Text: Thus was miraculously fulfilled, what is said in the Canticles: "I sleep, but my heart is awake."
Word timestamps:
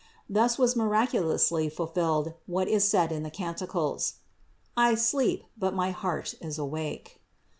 Thus 0.27 0.57
was 0.57 0.75
miraculously 0.75 1.69
fulfilled, 1.69 2.33
what 2.47 2.67
is 2.67 2.83
said 2.87 3.11
in 3.11 3.21
the 3.21 3.29
Canticles: 3.29 4.15
"I 4.75 4.95
sleep, 4.95 5.43
but 5.55 5.75
my 5.75 5.91
heart 5.91 6.33
is 6.41 6.57
awake." 6.57 7.21